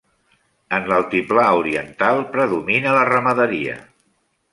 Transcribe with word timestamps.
En 0.77 0.87
l'altiplà 0.91 1.43
oriental 1.59 2.21
predomina 2.37 2.95
la 2.97 3.05
ramaderia. 3.11 3.77